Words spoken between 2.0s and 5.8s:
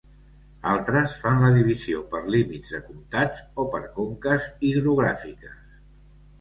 per límits de comtats o per conques hidrogràfiques.